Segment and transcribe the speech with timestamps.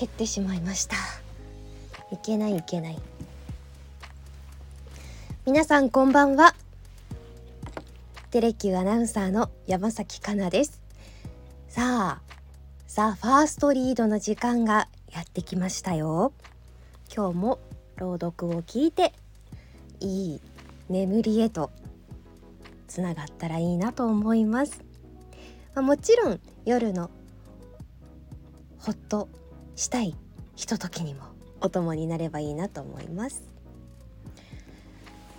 [0.00, 0.96] 蹴ってしまいました。
[2.10, 2.98] いけないいけない。
[5.44, 6.54] 皆さんこんばんは。
[8.30, 10.80] テレキューアナウンサーの山崎かなです。
[11.68, 12.22] さあ
[12.86, 16.32] さあファーストリードの時間がやってきましたよ。
[17.14, 17.58] 今日も
[17.96, 19.12] 朗読を聞いて
[20.00, 20.40] いい
[20.88, 21.70] 眠りへと
[22.88, 24.82] つながったらいいなと思います、
[25.74, 27.10] まあ、もちろん夜の
[28.78, 29.28] ほっと
[29.80, 30.14] したい
[30.56, 31.22] ひとときにも
[31.62, 33.42] お供になればいいなと思います。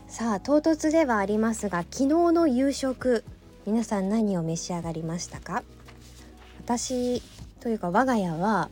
[0.07, 3.23] さあ唐突ではありますが昨日の夕食
[3.67, 5.61] 皆さん何を召し上がりましたか？
[6.65, 7.21] 私
[7.59, 8.71] というか我が家は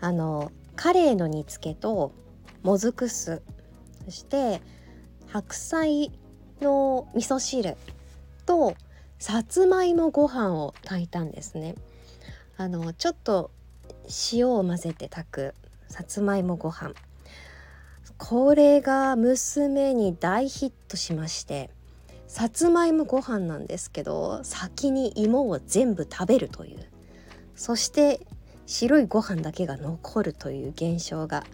[0.00, 2.12] あのカレーの煮付けと
[2.62, 3.42] もずく酢
[4.06, 4.62] そして
[5.26, 6.10] 白菜
[6.62, 7.76] の味噌汁
[8.46, 8.74] と
[9.18, 11.74] さつまいもご飯を炊いたんですね。
[12.56, 13.50] あのちょっと
[14.32, 15.54] 塩を混ぜて炊く
[15.88, 16.92] さつまいもご飯。
[18.18, 21.70] これが娘に大ヒットしまして
[22.28, 26.86] さつまいもご飯なんですけど先に芋を全部食べるという。
[27.56, 28.20] そして
[28.66, 31.44] 白いご飯だけが残るという現象が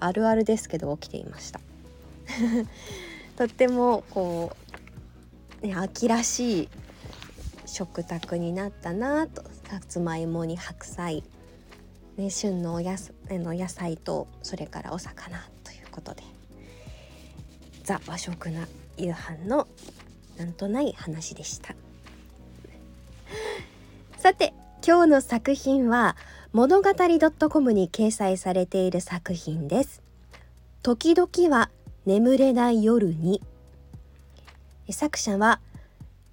[0.00, 1.60] あるあるですけど起きていました。
[3.36, 4.56] とってもこ
[5.62, 6.68] う、ね、秋らしい
[7.66, 11.22] 食卓になったなとさつまいもに白菜、
[12.16, 12.96] ね、旬のおや
[13.28, 16.22] の野菜とそれからお魚ということで。
[17.86, 19.68] ザ和食な夕飯の
[20.36, 21.76] なんとない話でした。
[24.18, 24.52] さて
[24.84, 26.16] 今日の作品は
[26.52, 26.90] 物語
[27.48, 30.02] .com に掲載されている作品です。
[30.82, 31.70] 時々は
[32.06, 33.40] 眠れない夜に。
[34.90, 35.60] 作者は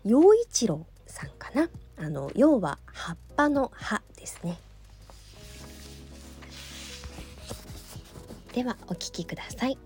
[0.03, 1.69] 陽一郎さんかな？
[1.97, 4.59] あの要は葉っぱの葉ですね。
[8.53, 9.77] ではお聞きください。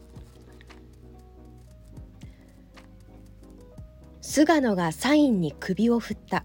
[4.21, 6.43] 菅野がサインに首を振った。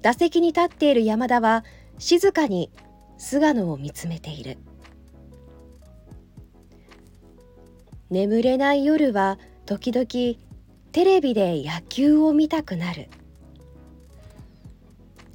[0.00, 1.62] 打席に立っている山田は
[1.98, 2.72] 静かに
[3.18, 4.56] 菅野を見つめている。
[8.08, 10.06] 眠れない夜は時々
[10.90, 13.10] テレビで野球を見たくなる。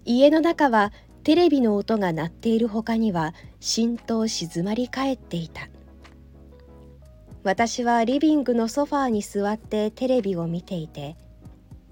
[0.03, 0.91] 家の中は
[1.23, 3.33] テレビの音が鳴っている他には
[3.65, 5.69] 浸透静まり返っていた。
[7.41, 11.15] 私はリビングのソファーに座ってテレビを見ていて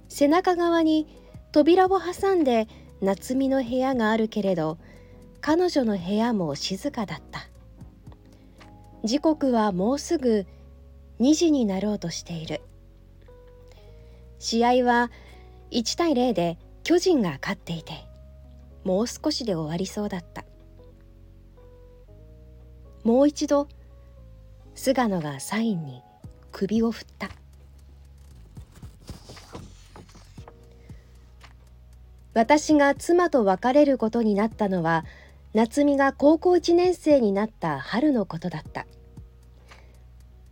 [0.07, 1.07] 背中側に
[1.51, 2.67] 扉を挟んで
[3.01, 4.78] 夏美の部屋があるけれど
[5.41, 7.50] 彼女の部屋も静かだった。
[9.03, 10.45] 時刻はもうすぐ
[11.22, 12.61] 2時になろうとしている。
[14.38, 15.09] 試合は
[15.72, 17.94] 1対0で巨人が勝っていて
[18.84, 20.45] もう少しで終わりそうだった。
[23.03, 23.68] もう一度
[24.75, 26.02] 菅野がサインに
[26.52, 27.30] 首を振った。
[32.34, 35.06] 私が妻と別れることになったのは
[35.53, 38.88] 夏美が高校1年生になった春のことだった。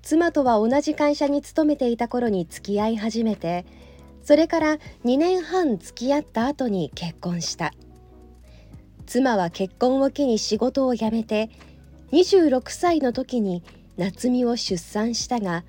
[0.01, 3.65] 妻とは同じ会社に勤めていた頃に付き合い始めて
[4.23, 7.71] それから2年半付き合った後に結婚した。
[9.05, 11.49] 妻は結婚を機に仕事を辞めて
[12.11, 13.63] 26歳の時に
[13.97, 15.63] 夏美を出産したが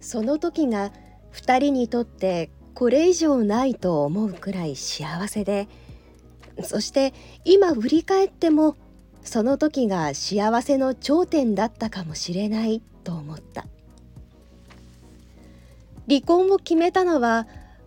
[0.00, 0.92] その時が
[1.32, 5.68] 2人にとってこれ以上ないと思うくらい幸せで
[6.62, 7.14] そして
[7.44, 8.76] 今振り返っても
[9.22, 13.66] その時が幸せの頂点だったかもしれないと思った。
[16.08, 17.46] 離婚を決めたのは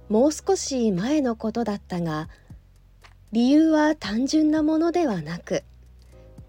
[0.09, 2.29] もう少し前のことだったが
[3.31, 5.63] 理由は単純なものではなく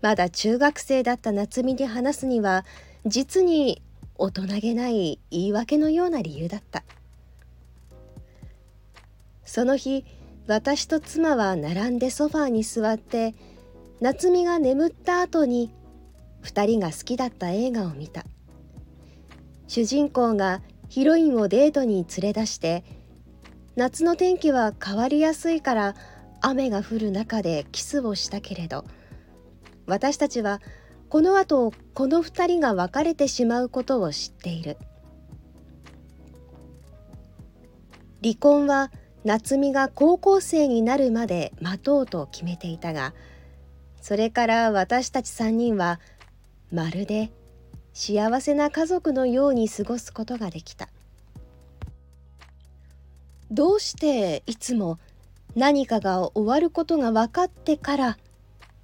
[0.03, 2.65] まだ中学生だった夏美に話すには
[3.07, 3.83] 実に
[4.17, 6.85] 大人げない言い訳のような理由だった。
[9.45, 10.05] その日
[10.47, 13.35] 私と妻は並んでソファーに座って
[14.01, 15.73] 夏美が眠った後に
[16.43, 18.25] 2人が好きだった映画を見た。
[19.69, 22.85] 主人公がヒロインをデートに連れ出して
[23.75, 25.95] 夏の天気は変わりやすいから
[26.41, 28.85] 雨が降る中でキスをしたけれど
[29.87, 30.61] 私たちは
[31.09, 34.77] この後この2人が別れてしまうことを知っている。
[38.23, 38.91] 離婚は
[39.25, 43.13] 夏美が高校生になるまで待とうと決めていたが
[44.01, 46.01] それから私たち3人は
[46.73, 47.31] まるで
[47.93, 50.89] 幸せな家族のように過ごすことができた。
[53.51, 54.99] どうしていつも
[55.55, 58.19] 何かが終わることが分かってから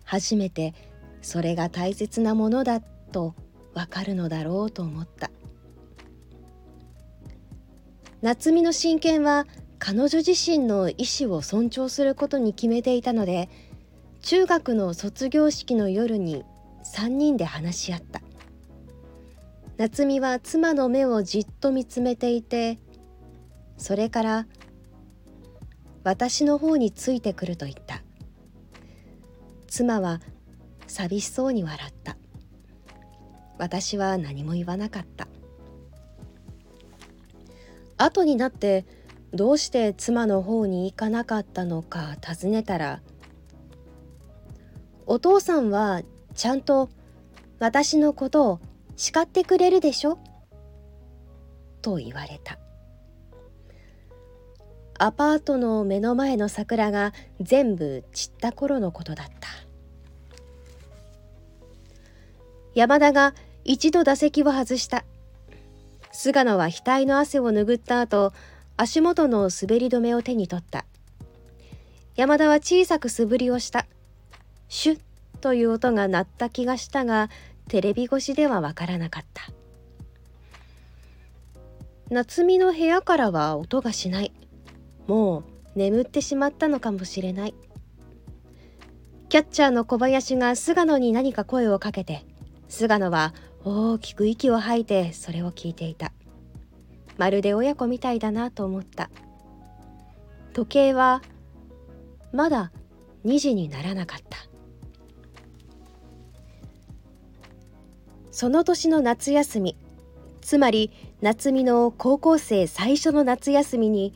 [0.04, 0.74] 初めて
[1.22, 3.34] それが大切なものだと
[3.74, 5.30] わかるのだろうと思った。
[8.20, 9.46] 夏美の親権は
[9.78, 13.48] 彼女自身の意思を尊重することに決めていたので
[14.20, 16.44] 中学の卒業式の夜に
[16.84, 18.20] 3人で話し合った。
[19.78, 22.78] 夏美は妻の目をじっと見つめていて
[23.76, 24.46] それから
[26.04, 28.02] 私の方についてくると言った。
[29.66, 30.20] 妻は
[30.92, 32.18] 寂しそうに笑った。
[33.56, 35.26] 私は何も言わなかった。
[37.96, 38.84] 後になって
[39.32, 43.00] どうして妻の方に行かなかったのか尋ねたら
[45.06, 46.02] お父さんは
[46.34, 46.90] ちゃんと
[47.58, 48.60] 私のことを
[48.96, 50.18] 叱ってくれるでしょ？
[51.80, 52.58] と言われた。
[54.98, 59.48] アパートの目の前の桜が全部散った頃のことだった。
[62.74, 63.34] 山田が
[63.64, 65.04] 一度打席を外した。
[66.10, 68.32] 菅野は額の汗を拭った後
[68.76, 70.84] 足元の滑り止めを手に取った。
[72.16, 73.86] 山田は小さく素振りをした。
[74.68, 75.00] シュッ
[75.40, 77.28] という音が鳴った気がしたが
[77.68, 79.42] テレビ越しではわからなかった。
[82.10, 84.32] 夏美の部屋からは音がしない。
[85.06, 87.54] もう眠ってしまったのかもしれない。
[89.28, 92.26] キャッチャーの小林が菅野に何か声をかけて
[92.72, 93.34] 菅野は
[93.64, 96.10] 大きく息を吐いてそれを聞いていた。
[97.18, 99.10] まるで親子みたいだなと思った。
[100.54, 101.20] 時計は
[102.32, 102.72] まだ
[103.26, 104.38] 2時にならなかった。
[108.30, 109.76] その年の夏休み
[110.40, 110.90] つまり
[111.20, 114.14] 夏美の高校生最初の夏休みに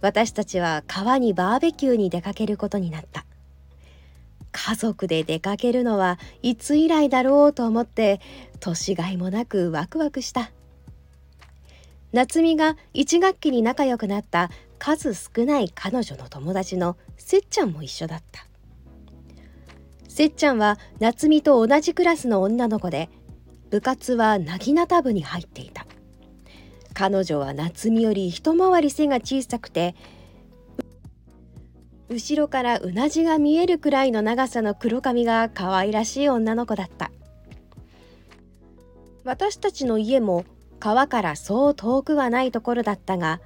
[0.00, 3.27] 私たちは川にバーベキューに出かけることになった。
[4.52, 8.20] 家族で出かけるのはいつ以来だろうと思って
[8.60, 10.50] 年がいもなくワクワクした。
[12.12, 18.46] 夏美が1学期に仲良くなった数少ない彼女の友達のせっちゃんも一緒だった。
[20.08, 23.10] せっちゃんは夏美と同じクラスの女の子で
[23.70, 25.86] 部活はなぎなた部に入っていた。
[26.94, 29.94] 彼女は夏美より一回り背が小さくて
[32.10, 37.10] 後ろからうなじが見えるくらいの長さの黒髪が可愛らしい女の子だった。
[39.24, 40.46] 私たちの家も
[40.80, 43.40] 川からそう遠くはないところだったが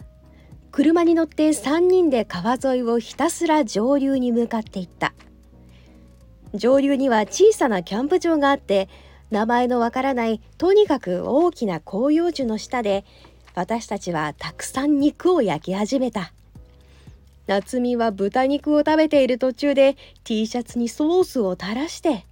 [0.71, 5.13] 車に乗って3人で川沿いをひたすら上流に向かっていった。
[6.55, 8.89] 上流には小さなキャンプ場があって
[9.31, 13.05] 名前のわからないとにかく大きな広葉樹の下で
[13.55, 16.33] 私たちはたくさん肉を焼き始めた。
[17.47, 22.27] 夏美は豚肉を食べている途中で T シャツにソースを垂らして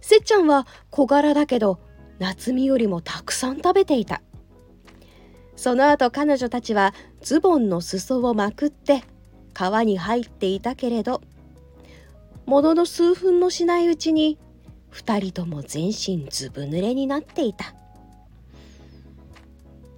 [0.00, 1.78] せっちゃんは小柄だけど
[2.18, 4.22] 夏美よりもたくさん食べていた。
[5.56, 9.04] その後彼女たちはズボンの裾をまくって
[9.52, 11.22] 川に入っていたけれど
[12.44, 14.38] ものの数分のしないうちに
[14.92, 17.74] 2人とも全身ずぶ濡れになっていた。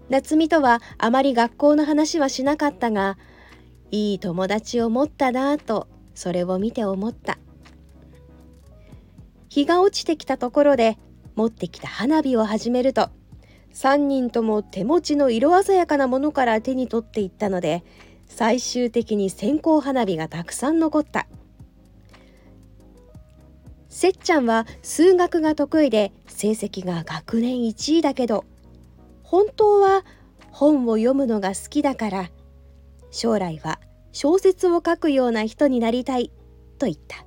[0.08, 3.18] 夏美とはあまり学校の話はしなかったが
[3.96, 7.38] いい友達を持ったなぁとそれを見て思った。
[9.48, 10.98] 日が落ちてきたところで
[11.34, 13.08] 持ってきた花火を始めると
[13.72, 17.84] 3人とも手持ちの色鮮やかなものから手に取っていったので
[18.26, 21.26] 最終的に線香花火がたくさん残った。
[23.88, 28.44] せっちゃんは数学が得意で成績が学年1位だけど
[29.22, 30.04] 本当は
[30.50, 32.30] 本を読むのが好きだから
[33.10, 33.80] 将来は
[34.18, 36.32] 小説を書くような人になりたい
[36.78, 37.26] と言った。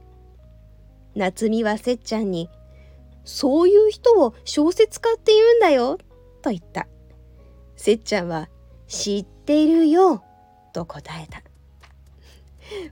[1.14, 2.50] 夏美はせっちゃんに
[3.24, 6.00] 「そういう人を小説家って言うんだよ」
[6.42, 6.88] と言った。
[7.76, 8.50] せっちゃんは
[8.90, 10.24] 「知ってるよ」
[10.74, 11.44] と答えた。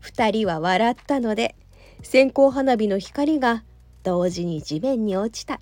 [0.04, 1.56] 2人は笑ったので
[2.04, 3.63] 線香花火の光が
[4.04, 5.60] 同時に地面に落ちた。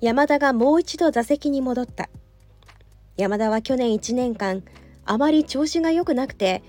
[0.00, 2.08] 山田がもう一度座席に戻った。
[3.16, 4.62] 山田は去年1年間
[5.04, 6.62] あまり調子が良くなくて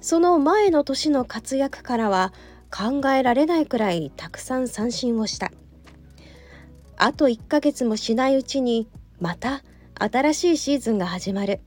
[0.00, 2.32] その前の年の活躍からは
[2.70, 5.50] 考えられないくらいたくさん三振をした。
[6.96, 8.88] あと1ヶ月もしないうちに
[9.20, 9.62] また
[9.98, 11.60] 新しいシーズンが始まる。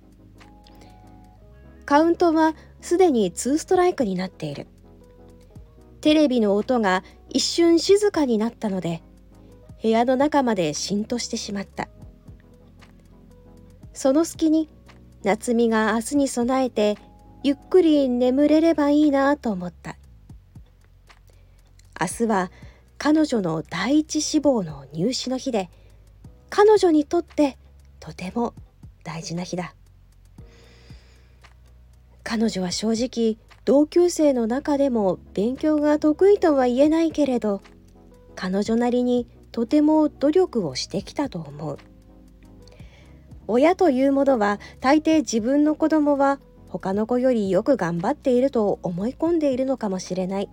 [1.85, 4.67] カウントはすでに2ストライクになっている。
[6.01, 9.01] テレビの音が一瞬静かになったので
[9.81, 11.87] 部屋の中まで浸透してしまった。
[13.93, 14.69] その隙に
[15.23, 16.97] 夏美が明日に備えて
[17.43, 19.97] ゆっくり眠れればいいなと思った。
[21.99, 22.51] 明日は
[22.97, 25.69] 彼女の第一志望の入試の日で
[26.49, 27.57] 彼女にとって
[27.99, 28.53] とても
[29.03, 29.75] 大事な日だ。
[32.23, 37.61] 彼女は正直同級生の中でも勉強が得意とは言えないけれど
[38.35, 41.77] 彼女なりにとても努力をしてきたと思う。
[43.47, 50.49] 親というものは大抵自分の子供は他の子よりよく頑張っていると思い込んでいるのかもしれない。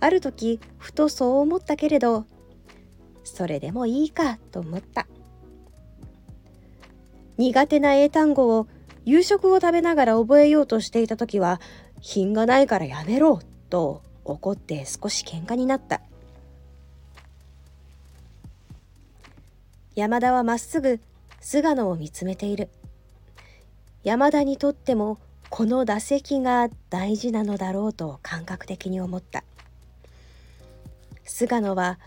[0.00, 2.26] ある時ふとそう思ったけれど
[3.22, 5.06] それでもいいかと思った。
[7.38, 8.66] 苦手な英単語を
[9.04, 11.60] 夕食を食べながら覚えようとしていた時は
[12.00, 16.00] 品がないからやめろと怒って少し喧嘩になった。
[19.94, 21.00] 山田はまっすぐ
[21.42, 22.70] 菅野を見つめている。
[24.04, 25.18] 山田にとっても
[25.50, 29.44] この打席が大事なのだろうと感覚的に思った。
[31.24, 31.98] 菅野は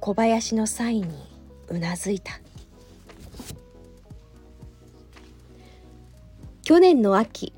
[0.00, 1.14] 小林のサインに
[1.68, 2.40] うなずいた。
[6.62, 7.52] 去年の秋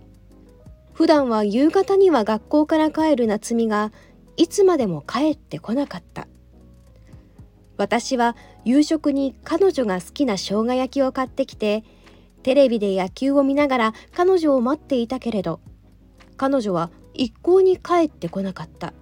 [0.93, 3.93] 普段は夕方には学校から帰る夏美が
[4.37, 6.27] いつまでも帰ってこなかった。
[7.77, 11.85] 私は夕食に彼女が好きな生姜焼きを買ってきて
[12.43, 15.61] テレビで野球を見ながら彼女を待っていたけれど
[16.37, 18.93] 彼女は一向に帰ってこなかった。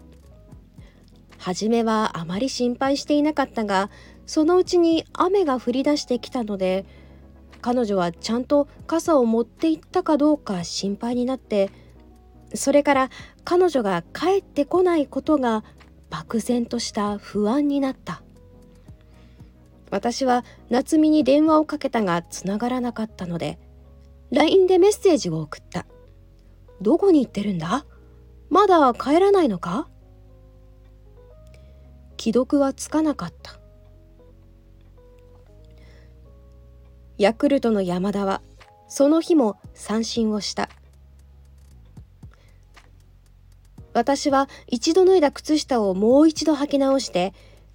[1.43, 3.91] 初めはあまり心配していなかったが
[4.27, 6.87] そのうちに雨が降り出してきたので
[7.61, 11.71] 彼女はちゃんと傘を持って行ったかどうか心配になって
[12.55, 13.11] それから
[13.43, 15.65] 彼女が帰ってこないことが
[16.11, 18.23] 漠然とした不安になった。
[19.93, 23.59] 私は夏美に電話をかけたがつながらなかったので
[24.33, 25.85] LINE でメッセージを送った
[26.81, 27.85] 「どこに行ってるんだ？
[28.49, 29.89] まだ帰らないのか?」
[32.19, 33.61] 既読はつかなかった。
[37.19, 38.41] ヤクルトの山田は
[38.89, 40.71] その日も三振をした。
[43.93, 47.35] 私は一度脱いだ靴下をもう一度履き直して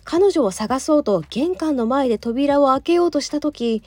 [0.09, 3.83] 彼女を探そうと玄関の前で扉を開けようとした時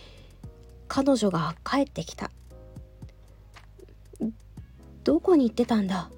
[0.87, 2.31] 彼女が帰ってきた。
[5.03, 6.11] どこに行ってたんだ？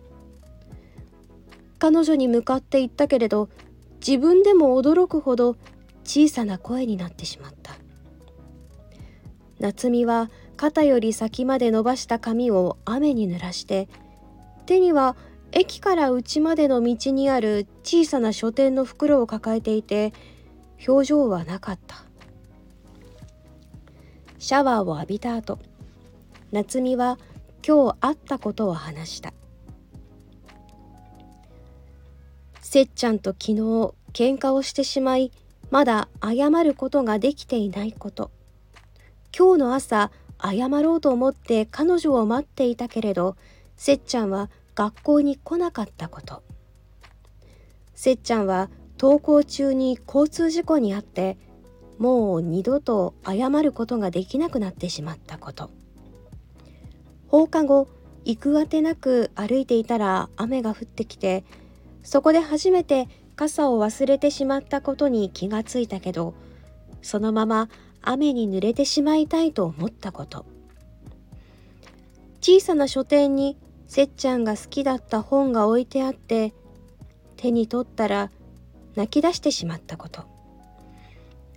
[1.78, 3.48] 彼女に向かって言ったけれど
[4.04, 5.54] 自分でも驚くほど
[6.02, 7.76] 小さな声になってしまった。
[9.60, 13.88] 夏美は肩より先まで伸ばした髪を雨に濡らして
[14.66, 15.16] 手には
[15.52, 20.12] 駅から家までの道にある小さな書店の袋を抱えていて
[20.88, 22.04] 表情はなかった。
[24.38, 25.58] シャワーを浴びた後
[26.50, 27.18] 夏美は
[27.66, 29.32] 今日会ったことを話した。
[32.60, 33.52] せっちゃんと昨日
[34.12, 35.30] 喧嘩をしてしまい
[35.70, 38.30] まだ謝ることができていないこと。
[39.36, 40.10] 今日の朝
[40.42, 43.36] 謝ろうと思って彼女を待っていたけれど
[43.76, 46.42] せっちゃんは学校に来なかったこと。
[47.94, 51.38] せっちゃんは登校中に交通事故に遭って
[51.98, 55.70] もう二度と謝ることができなくなってしまったこと。
[57.28, 57.88] 放課後
[58.24, 61.44] 行くあてなく歩いていたら雨が降ってきて
[62.02, 66.34] そこで初めて傘を忘れてしまったことに気がついたけど
[67.00, 67.68] そのまま
[68.02, 70.44] 雨に濡れてしまいたいと思ったこと。
[72.40, 73.56] 小さな書店に
[73.92, 76.54] せっちゃんが好きだった本が置いてあって
[77.36, 78.30] 手に取ったら
[78.94, 80.22] 泣き出してしまったこと。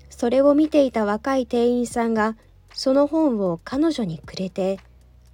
[0.10, 2.36] それを見ていた若い店員さんが
[2.74, 4.80] その本を彼女にくれて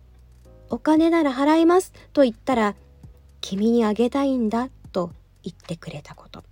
[0.70, 2.76] 「お金なら払います」と言ったら
[3.42, 6.44] 「君にあげたいんだ」と言ってくれたこと。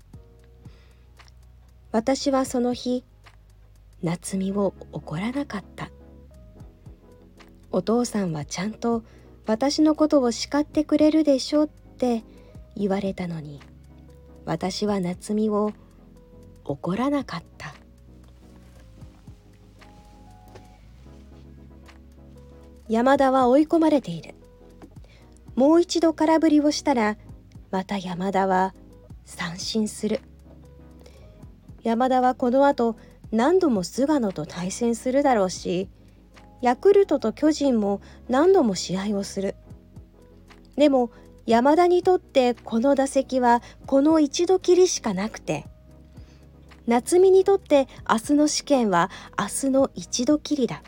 [1.91, 3.03] 私はその日
[4.01, 5.91] 夏美を怒らなかった。
[7.72, 9.03] お父さんはちゃんと
[9.50, 12.24] 私のことを叱ってくれるでしょって
[12.75, 13.60] 言われたのに
[14.46, 15.74] 私は夏美を
[16.65, 17.74] 怒らなかった。
[22.88, 24.36] 山田は追い込まれている。
[25.56, 27.18] もう一度空振りをしたら
[27.72, 28.75] また山田は
[29.25, 30.22] 三振する。
[31.82, 32.98] 山田はこの後
[33.32, 35.89] 何度も菅野と対戦するだろうし
[36.61, 39.55] ヤクルトと巨人も何度も試合をする。
[40.75, 41.11] でも
[41.45, 45.65] 山田にとってこの打席はこの一度きりしかなくて
[46.87, 50.83] 夏美にとって明日の試験は明日の一度きりだ。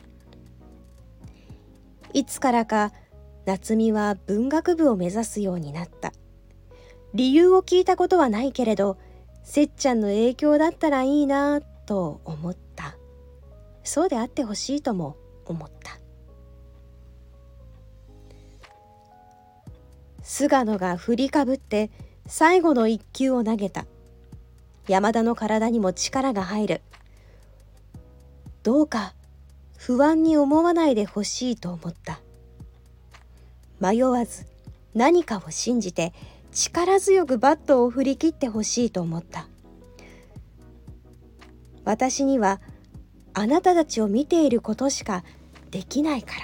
[2.14, 2.92] いつからか
[3.46, 6.12] 夏美は文学部を目指すようになった。
[7.14, 8.98] 理由を聞いたことはないけれど
[9.44, 12.96] せっちゃんの影響だったらいいなと思った。
[13.84, 15.98] そうであってほしいとも思った。
[20.24, 21.90] 菅野が振りかぶって
[22.28, 23.86] 最後の一球を投げた。
[24.88, 26.82] 山田の体にも力が入る。
[28.64, 29.14] どうか
[29.78, 32.22] 不安に思わないでほしいと思った。
[33.80, 34.46] 迷わず
[34.94, 36.14] 何かを信じて
[36.52, 39.48] 力強くバットを振り切ってほしいと思った。
[41.84, 42.62] 私には
[43.34, 45.24] あなたたちを見ていることしか
[45.72, 46.42] できないから。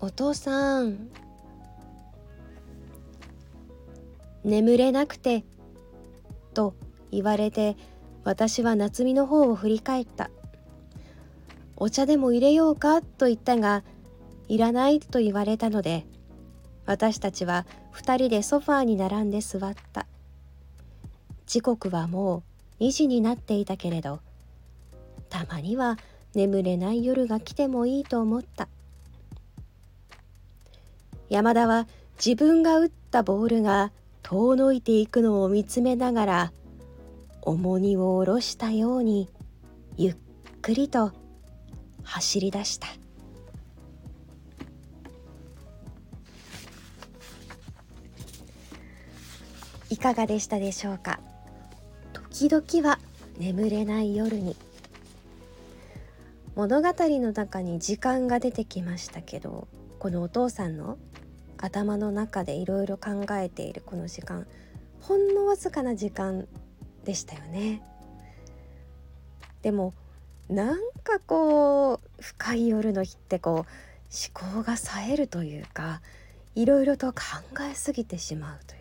[0.00, 1.10] お父さん
[4.44, 5.44] 眠れなくて
[6.54, 6.74] と
[7.10, 7.76] 言われて
[8.24, 10.30] 私は夏美の方を振り返った。
[11.76, 13.84] お茶でも入れようかと言ったが
[14.48, 16.06] いらないと言われたので
[16.86, 20.06] 私たちは2人でソファーに並んで座った。
[21.46, 22.42] 時刻はもう
[22.80, 24.20] 2時になっていたけれど
[25.28, 25.98] たまには
[26.34, 28.68] 眠れない夜が来てもいいと思った。
[31.28, 31.86] 山田は
[32.24, 36.52] 自分が打ったボールが遠のいていくのを見つめながら
[37.42, 39.28] 重荷を下ろしたように
[39.96, 40.16] ゆっ
[40.60, 41.12] くりと
[42.02, 42.88] 走り出した。
[49.88, 51.20] いかがでしたでしょうか？
[52.40, 52.98] 時々は
[53.36, 54.56] 眠れない夜に。
[56.54, 59.68] 物語の中に時間が出てきましたけど
[59.98, 60.96] このお父さんの
[61.58, 64.46] 頭の中でいろいろ考えているこの時間
[65.02, 66.48] ほんのわずかな時間
[67.04, 67.82] でしたよね。
[69.60, 69.92] でも
[70.48, 73.66] なんかこう深い夜の日ってこう思
[74.56, 76.00] 考が冴えるというか
[76.54, 77.18] いろいろと考
[77.70, 78.79] えすぎてしまうという。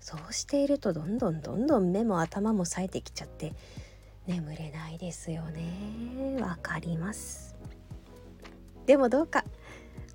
[0.00, 3.52] そうしているとどんどんどんどん目も頭も冴えてきちゃって
[4.26, 6.38] 眠れないですよね。
[6.40, 7.54] わかります。
[8.86, 9.44] でもどうか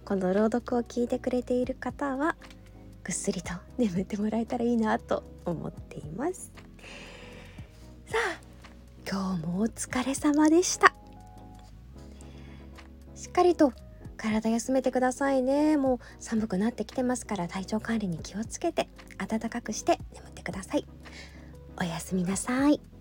[0.04, 2.36] この朗読を聞いてくれている方は
[3.04, 6.52] ぐっすりと眠ってもらえたらいいなと思っています。
[8.08, 8.42] さあ
[9.10, 10.96] 今日もお疲れ様でした。
[13.16, 13.72] しっかりと
[14.16, 15.78] 体休めてくださいね。
[15.78, 20.86] もう寒くなってきてますから体調管理に気をつけて暖かくして眠ってください。
[21.80, 22.95] おやすみなさい。